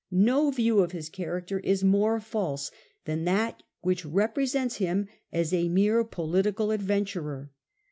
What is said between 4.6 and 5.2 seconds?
him